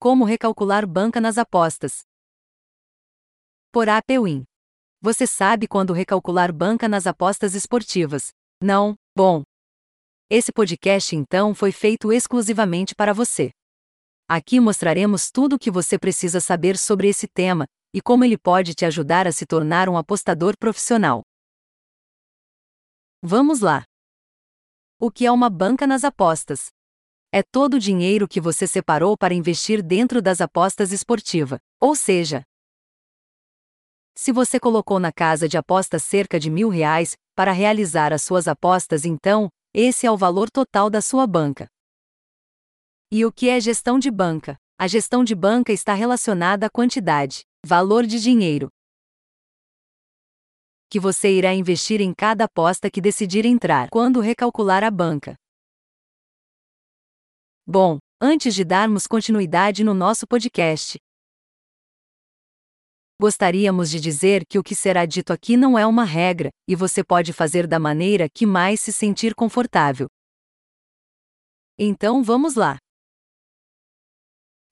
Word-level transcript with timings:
Como 0.00 0.24
recalcular 0.24 0.86
banca 0.86 1.20
nas 1.20 1.38
apostas. 1.38 2.02
Por 3.72 3.88
APWin. 3.88 4.44
Você 5.00 5.26
sabe 5.26 5.66
quando 5.66 5.92
recalcular 5.92 6.52
banca 6.52 6.86
nas 6.86 7.04
apostas 7.04 7.56
esportivas? 7.56 8.30
Não? 8.62 8.94
Bom. 9.16 9.42
Esse 10.30 10.52
podcast 10.52 11.16
então 11.16 11.52
foi 11.52 11.72
feito 11.72 12.12
exclusivamente 12.12 12.94
para 12.94 13.12
você. 13.12 13.50
Aqui 14.28 14.60
mostraremos 14.60 15.32
tudo 15.32 15.56
o 15.56 15.58
que 15.58 15.70
você 15.70 15.98
precisa 15.98 16.38
saber 16.38 16.78
sobre 16.78 17.08
esse 17.08 17.26
tema 17.26 17.66
e 17.92 18.00
como 18.00 18.24
ele 18.24 18.38
pode 18.38 18.74
te 18.74 18.84
ajudar 18.84 19.26
a 19.26 19.32
se 19.32 19.46
tornar 19.46 19.88
um 19.88 19.96
apostador 19.96 20.56
profissional. 20.56 21.22
Vamos 23.20 23.58
lá! 23.60 23.82
O 25.00 25.10
que 25.10 25.26
é 25.26 25.32
uma 25.32 25.50
banca 25.50 25.88
nas 25.88 26.04
apostas? 26.04 26.68
É 27.30 27.42
todo 27.42 27.74
o 27.74 27.78
dinheiro 27.78 28.26
que 28.26 28.40
você 28.40 28.66
separou 28.66 29.16
para 29.16 29.34
investir 29.34 29.82
dentro 29.82 30.22
das 30.22 30.40
apostas 30.40 30.92
esportivas, 30.92 31.60
ou 31.78 31.94
seja, 31.94 32.42
se 34.16 34.32
você 34.32 34.58
colocou 34.58 34.98
na 34.98 35.12
casa 35.12 35.48
de 35.48 35.56
apostas 35.56 36.02
cerca 36.02 36.40
de 36.40 36.50
mil 36.50 36.68
reais 36.68 37.16
para 37.36 37.52
realizar 37.52 38.12
as 38.12 38.22
suas 38.22 38.48
apostas, 38.48 39.04
então, 39.04 39.48
esse 39.72 40.06
é 40.06 40.10
o 40.10 40.16
valor 40.16 40.50
total 40.50 40.90
da 40.90 41.00
sua 41.00 41.26
banca. 41.26 41.68
E 43.12 43.24
o 43.24 43.30
que 43.30 43.48
é 43.48 43.60
gestão 43.60 43.98
de 43.98 44.10
banca? 44.10 44.56
A 44.76 44.88
gestão 44.88 45.22
de 45.22 45.34
banca 45.34 45.72
está 45.72 45.94
relacionada 45.94 46.66
à 46.66 46.70
quantidade, 46.70 47.42
valor 47.64 48.06
de 48.06 48.18
dinheiro 48.20 48.68
que 50.90 50.98
você 50.98 51.30
irá 51.30 51.52
investir 51.52 52.00
em 52.00 52.14
cada 52.14 52.44
aposta 52.44 52.90
que 52.90 53.00
decidir 53.00 53.44
entrar 53.44 53.90
quando 53.90 54.20
recalcular 54.20 54.82
a 54.82 54.90
banca. 54.90 55.36
Bom, 57.70 57.98
antes 58.18 58.54
de 58.54 58.64
darmos 58.64 59.06
continuidade 59.06 59.84
no 59.84 59.92
nosso 59.92 60.26
podcast, 60.26 60.96
gostaríamos 63.20 63.90
de 63.90 64.00
dizer 64.00 64.46
que 64.48 64.58
o 64.58 64.62
que 64.62 64.74
será 64.74 65.04
dito 65.04 65.34
aqui 65.34 65.54
não 65.54 65.78
é 65.78 65.86
uma 65.86 66.02
regra, 66.02 66.48
e 66.66 66.74
você 66.74 67.04
pode 67.04 67.30
fazer 67.34 67.66
da 67.66 67.78
maneira 67.78 68.26
que 68.26 68.46
mais 68.46 68.80
se 68.80 68.90
sentir 68.90 69.34
confortável. 69.34 70.06
Então 71.78 72.22
vamos 72.24 72.54
lá. 72.54 72.78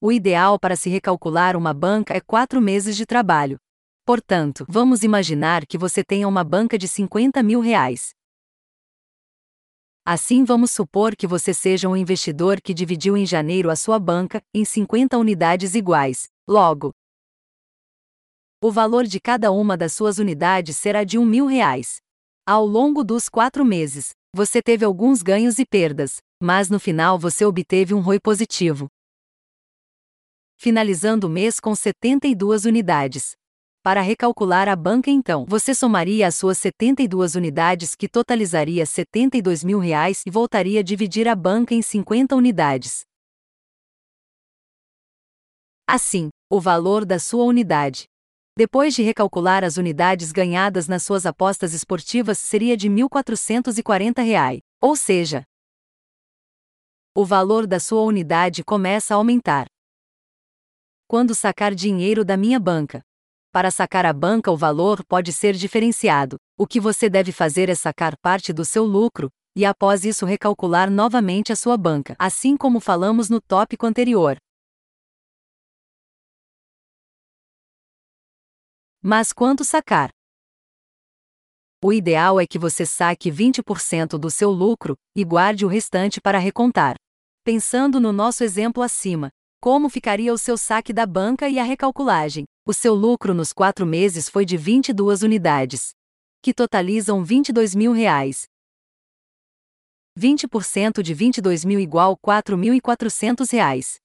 O 0.00 0.12
ideal 0.12 0.56
para 0.56 0.76
se 0.76 0.88
recalcular 0.88 1.56
uma 1.56 1.74
banca 1.74 2.14
é 2.14 2.20
quatro 2.20 2.60
meses 2.60 2.96
de 2.96 3.04
trabalho. 3.04 3.56
Portanto, 4.04 4.64
vamos 4.68 5.02
imaginar 5.02 5.66
que 5.66 5.76
você 5.76 6.04
tenha 6.04 6.28
uma 6.28 6.44
banca 6.44 6.78
de 6.78 6.86
50 6.86 7.42
mil 7.42 7.58
reais. 7.58 8.10
Assim, 10.06 10.44
vamos 10.44 10.70
supor 10.70 11.16
que 11.16 11.26
você 11.26 11.54
seja 11.54 11.88
um 11.88 11.96
investidor 11.96 12.60
que 12.60 12.74
dividiu 12.74 13.16
em 13.16 13.24
janeiro 13.24 13.70
a 13.70 13.76
sua 13.76 13.98
banca 13.98 14.42
em 14.52 14.64
50 14.64 15.16
unidades 15.16 15.74
iguais. 15.74 16.28
Logo, 16.46 16.92
o 18.62 18.70
valor 18.70 19.04
de 19.04 19.18
cada 19.18 19.50
uma 19.50 19.76
das 19.76 19.94
suas 19.94 20.18
unidades 20.18 20.76
será 20.76 21.04
de 21.04 21.18
mil 21.18 21.46
reais. 21.46 21.96
Ao 22.46 22.66
longo 22.66 23.02
dos 23.02 23.28
quatro 23.30 23.64
meses, 23.64 24.10
você 24.34 24.60
teve 24.60 24.84
alguns 24.84 25.22
ganhos 25.22 25.58
e 25.58 25.64
perdas, 25.64 26.18
mas 26.42 26.68
no 26.68 26.78
final 26.78 27.18
você 27.18 27.46
obteve 27.46 27.94
um 27.94 28.00
ROI 28.00 28.20
positivo 28.20 28.88
finalizando 30.56 31.26
o 31.26 31.30
mês 31.30 31.60
com 31.60 31.74
72 31.74 32.64
unidades. 32.64 33.32
Para 33.84 34.00
recalcular 34.00 34.66
a 34.66 34.74
banca 34.74 35.10
então, 35.10 35.44
você 35.44 35.74
somaria 35.74 36.26
as 36.26 36.36
suas 36.36 36.56
72 36.56 37.34
unidades 37.34 37.94
que 37.94 38.08
totalizaria 38.08 38.86
72 38.86 39.62
mil 39.62 39.78
reais 39.78 40.22
e 40.24 40.30
voltaria 40.30 40.80
a 40.80 40.82
dividir 40.82 41.28
a 41.28 41.34
banca 41.36 41.74
em 41.74 41.82
50 41.82 42.34
unidades. 42.34 43.02
Assim, 45.86 46.30
o 46.50 46.58
valor 46.58 47.04
da 47.04 47.18
sua 47.18 47.44
unidade. 47.44 48.06
Depois 48.56 48.94
de 48.94 49.02
recalcular 49.02 49.62
as 49.62 49.76
unidades 49.76 50.32
ganhadas 50.32 50.88
nas 50.88 51.02
suas 51.02 51.26
apostas 51.26 51.74
esportivas 51.74 52.38
seria 52.38 52.78
de 52.78 52.88
R$ 52.88 52.94
1.440, 52.94 54.60
ou 54.80 54.96
seja, 54.96 55.44
o 57.14 57.22
valor 57.22 57.66
da 57.66 57.78
sua 57.78 58.00
unidade 58.00 58.64
começa 58.64 59.12
a 59.12 59.18
aumentar 59.18 59.66
quando 61.06 61.34
sacar 61.34 61.74
dinheiro 61.74 62.24
da 62.24 62.34
minha 62.34 62.58
banca. 62.58 63.04
Para 63.54 63.70
sacar 63.70 64.04
a 64.04 64.12
banca, 64.12 64.50
o 64.50 64.56
valor 64.56 65.04
pode 65.04 65.32
ser 65.32 65.54
diferenciado. 65.54 66.34
O 66.58 66.66
que 66.66 66.80
você 66.80 67.08
deve 67.08 67.30
fazer 67.30 67.68
é 67.68 67.74
sacar 67.76 68.16
parte 68.20 68.52
do 68.52 68.64
seu 68.64 68.84
lucro, 68.84 69.30
e 69.54 69.64
após 69.64 70.04
isso 70.04 70.26
recalcular 70.26 70.90
novamente 70.90 71.52
a 71.52 71.56
sua 71.56 71.76
banca, 71.76 72.16
assim 72.18 72.56
como 72.56 72.80
falamos 72.80 73.30
no 73.30 73.40
tópico 73.40 73.86
anterior. 73.86 74.38
Mas 79.00 79.32
quanto 79.32 79.62
sacar? 79.62 80.10
O 81.80 81.92
ideal 81.92 82.40
é 82.40 82.48
que 82.48 82.58
você 82.58 82.84
saque 82.84 83.30
20% 83.30 84.18
do 84.18 84.32
seu 84.32 84.50
lucro 84.50 84.96
e 85.14 85.22
guarde 85.22 85.64
o 85.64 85.68
restante 85.68 86.20
para 86.20 86.38
recontar. 86.40 86.96
Pensando 87.44 88.00
no 88.00 88.12
nosso 88.12 88.42
exemplo 88.42 88.82
acima, 88.82 89.30
como 89.60 89.88
ficaria 89.88 90.34
o 90.34 90.38
seu 90.38 90.58
saque 90.58 90.92
da 90.92 91.06
banca 91.06 91.48
e 91.48 91.60
a 91.60 91.62
recalculagem? 91.62 92.44
O 92.66 92.72
seu 92.72 92.94
lucro 92.94 93.34
nos 93.34 93.52
quatro 93.52 93.84
meses 93.84 94.26
foi 94.26 94.46
de 94.46 94.56
22 94.56 95.22
unidades, 95.22 95.94
que 96.40 96.54
totalizam 96.54 97.22
22 97.22 97.74
mil 97.74 97.92
reais. 97.92 98.46
20% 100.18 101.02
de 101.02 101.12
22 101.12 101.62
mil 101.62 101.78
igual 101.78 102.16
4.400 102.16 103.52
reais. 103.52 103.96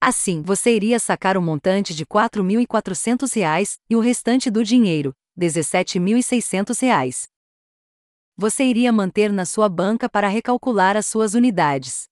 Assim, 0.00 0.42
você 0.42 0.76
iria 0.76 1.00
sacar 1.00 1.36
um 1.36 1.42
montante 1.42 1.92
de 1.92 2.06
4.400 2.06 3.34
reais 3.34 3.78
e 3.90 3.96
o 3.96 4.00
restante 4.00 4.48
do 4.48 4.62
dinheiro, 4.62 5.12
17.600 5.36 6.80
reais. 6.82 7.26
Você 8.36 8.62
iria 8.62 8.92
manter 8.92 9.32
na 9.32 9.44
sua 9.44 9.68
banca 9.68 10.08
para 10.08 10.28
recalcular 10.28 10.96
as 10.96 11.06
suas 11.06 11.34
unidades. 11.34 12.04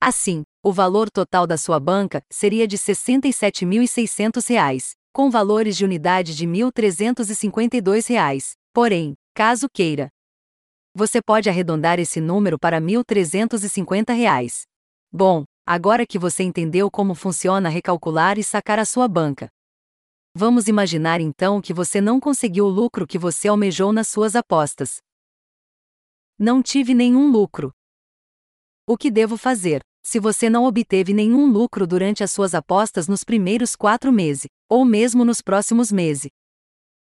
Assim, 0.00 0.42
o 0.64 0.72
valor 0.72 1.10
total 1.10 1.46
da 1.46 1.58
sua 1.58 1.78
banca 1.78 2.22
seria 2.30 2.66
de 2.66 2.76
R$ 2.76 2.82
67.600, 2.82 4.98
com 5.12 5.30
valores 5.30 5.76
de 5.76 5.84
unidade 5.84 6.36
de 6.36 6.46
R$ 6.46 6.52
1.352. 6.52 8.52
Porém, 8.72 9.14
caso 9.34 9.68
queira, 9.68 10.08
você 10.94 11.22
pode 11.22 11.48
arredondar 11.48 12.00
esse 12.00 12.20
número 12.20 12.58
para 12.58 12.78
R$ 12.78 12.84
1.350. 12.84 14.64
Bom, 15.12 15.44
agora 15.64 16.06
que 16.06 16.18
você 16.18 16.42
entendeu 16.42 16.90
como 16.90 17.14
funciona 17.14 17.68
recalcular 17.68 18.38
e 18.38 18.44
sacar 18.44 18.78
a 18.78 18.84
sua 18.84 19.06
banca. 19.06 19.48
Vamos 20.34 20.68
imaginar 20.68 21.20
então 21.20 21.60
que 21.60 21.72
você 21.72 22.00
não 22.00 22.20
conseguiu 22.20 22.66
o 22.66 22.68
lucro 22.68 23.06
que 23.06 23.18
você 23.18 23.48
almejou 23.48 23.92
nas 23.92 24.08
suas 24.08 24.36
apostas. 24.36 25.00
Não 26.38 26.62
tive 26.62 26.94
nenhum 26.94 27.30
lucro. 27.30 27.72
O 28.86 28.96
que 28.96 29.10
devo 29.10 29.36
fazer? 29.36 29.82
Se 30.02 30.18
você 30.18 30.48
não 30.48 30.64
obteve 30.64 31.12
nenhum 31.12 31.50
lucro 31.50 31.86
durante 31.86 32.24
as 32.24 32.30
suas 32.30 32.54
apostas 32.54 33.06
nos 33.06 33.22
primeiros 33.22 33.76
quatro 33.76 34.12
meses, 34.12 34.46
ou 34.68 34.84
mesmo 34.84 35.24
nos 35.24 35.40
próximos 35.40 35.92
meses, 35.92 36.30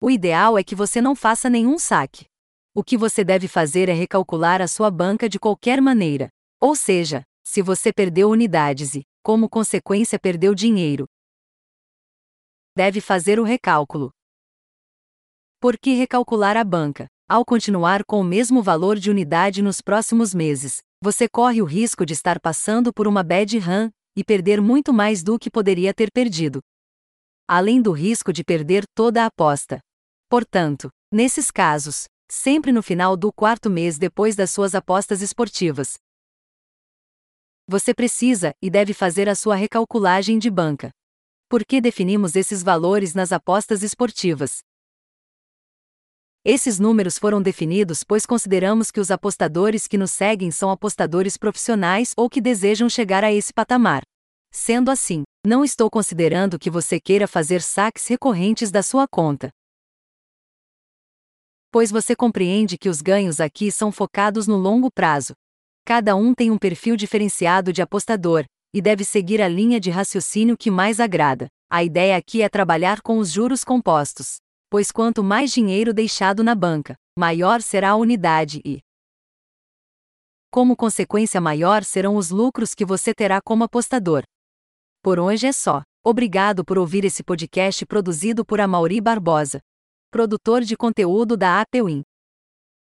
o 0.00 0.10
ideal 0.10 0.58
é 0.58 0.62
que 0.62 0.74
você 0.74 1.00
não 1.00 1.14
faça 1.14 1.48
nenhum 1.50 1.78
saque. 1.78 2.26
O 2.74 2.84
que 2.84 2.96
você 2.96 3.24
deve 3.24 3.48
fazer 3.48 3.88
é 3.88 3.92
recalcular 3.92 4.60
a 4.60 4.68
sua 4.68 4.90
banca 4.90 5.28
de 5.28 5.38
qualquer 5.38 5.80
maneira. 5.80 6.28
Ou 6.60 6.76
seja, 6.76 7.22
se 7.42 7.62
você 7.62 7.92
perdeu 7.92 8.30
unidades 8.30 8.94
e, 8.94 9.02
como 9.22 9.48
consequência, 9.48 10.18
perdeu 10.18 10.54
dinheiro, 10.54 11.06
deve 12.76 13.00
fazer 13.00 13.40
o 13.40 13.42
recálculo. 13.42 14.10
Por 15.58 15.78
que 15.78 15.94
recalcular 15.94 16.58
a 16.58 16.62
banca? 16.62 17.06
Ao 17.26 17.42
continuar 17.42 18.04
com 18.04 18.20
o 18.20 18.24
mesmo 18.24 18.62
valor 18.62 18.98
de 18.98 19.10
unidade 19.10 19.62
nos 19.62 19.80
próximos 19.80 20.34
meses, 20.34 20.82
você 21.02 21.28
corre 21.28 21.60
o 21.60 21.64
risco 21.64 22.04
de 22.06 22.12
estar 22.12 22.40
passando 22.40 22.92
por 22.92 23.06
uma 23.06 23.22
bad 23.22 23.58
run 23.58 23.90
e 24.16 24.24
perder 24.24 24.60
muito 24.60 24.92
mais 24.92 25.22
do 25.22 25.38
que 25.38 25.50
poderia 25.50 25.92
ter 25.92 26.10
perdido. 26.10 26.60
Além 27.46 27.80
do 27.80 27.92
risco 27.92 28.32
de 28.32 28.42
perder 28.42 28.84
toda 28.94 29.22
a 29.22 29.26
aposta. 29.26 29.78
Portanto, 30.28 30.90
nesses 31.12 31.50
casos, 31.50 32.06
sempre 32.28 32.72
no 32.72 32.82
final 32.82 33.16
do 33.16 33.32
quarto 33.32 33.70
mês 33.70 33.98
depois 33.98 34.34
das 34.34 34.50
suas 34.50 34.74
apostas 34.74 35.22
esportivas, 35.22 35.96
você 37.68 37.92
precisa 37.92 38.54
e 38.62 38.70
deve 38.70 38.94
fazer 38.94 39.28
a 39.28 39.34
sua 39.34 39.56
recalculagem 39.56 40.38
de 40.38 40.48
banca. 40.48 40.90
Por 41.48 41.64
que 41.64 41.80
definimos 41.80 42.36
esses 42.36 42.62
valores 42.62 43.12
nas 43.12 43.32
apostas 43.32 43.82
esportivas? 43.82 44.58
Esses 46.48 46.78
números 46.78 47.18
foram 47.18 47.42
definidos 47.42 48.04
pois 48.04 48.24
consideramos 48.24 48.92
que 48.92 49.00
os 49.00 49.10
apostadores 49.10 49.88
que 49.88 49.98
nos 49.98 50.12
seguem 50.12 50.52
são 50.52 50.70
apostadores 50.70 51.36
profissionais 51.36 52.12
ou 52.16 52.30
que 52.30 52.40
desejam 52.40 52.88
chegar 52.88 53.24
a 53.24 53.32
esse 53.32 53.52
patamar. 53.52 54.02
Sendo 54.52 54.92
assim, 54.92 55.24
não 55.44 55.64
estou 55.64 55.90
considerando 55.90 56.56
que 56.56 56.70
você 56.70 57.00
queira 57.00 57.26
fazer 57.26 57.60
saques 57.60 58.06
recorrentes 58.06 58.70
da 58.70 58.80
sua 58.80 59.08
conta. 59.08 59.48
Pois 61.72 61.90
você 61.90 62.14
compreende 62.14 62.78
que 62.78 62.88
os 62.88 63.02
ganhos 63.02 63.40
aqui 63.40 63.72
são 63.72 63.90
focados 63.90 64.46
no 64.46 64.56
longo 64.56 64.88
prazo. 64.88 65.32
Cada 65.84 66.14
um 66.14 66.32
tem 66.32 66.52
um 66.52 66.58
perfil 66.58 66.94
diferenciado 66.96 67.72
de 67.72 67.82
apostador, 67.82 68.44
e 68.72 68.80
deve 68.80 69.04
seguir 69.04 69.42
a 69.42 69.48
linha 69.48 69.80
de 69.80 69.90
raciocínio 69.90 70.56
que 70.56 70.70
mais 70.70 71.00
agrada. 71.00 71.48
A 71.68 71.82
ideia 71.82 72.16
aqui 72.16 72.40
é 72.40 72.48
trabalhar 72.48 73.02
com 73.02 73.18
os 73.18 73.32
juros 73.32 73.64
compostos. 73.64 74.36
Pois 74.68 74.90
quanto 74.90 75.22
mais 75.22 75.52
dinheiro 75.52 75.94
deixado 75.94 76.42
na 76.42 76.54
banca, 76.54 76.96
maior 77.18 77.62
será 77.62 77.90
a 77.90 77.96
unidade 77.96 78.60
e, 78.64 78.80
como 80.50 80.74
consequência, 80.74 81.40
maior 81.40 81.84
serão 81.84 82.16
os 82.16 82.30
lucros 82.30 82.74
que 82.74 82.84
você 82.84 83.12
terá 83.12 83.40
como 83.42 83.64
apostador. 83.64 84.22
Por 85.02 85.18
hoje 85.18 85.46
é 85.46 85.52
só. 85.52 85.82
Obrigado 86.02 86.64
por 86.64 86.78
ouvir 86.78 87.04
esse 87.04 87.22
podcast 87.22 87.84
produzido 87.84 88.44
por 88.44 88.60
Amauri 88.60 89.00
Barbosa, 89.00 89.60
produtor 90.10 90.62
de 90.62 90.76
conteúdo 90.76 91.36
da 91.36 91.60
Apewin. 91.60 92.02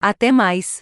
Até 0.02 0.32
mais! 0.32 0.80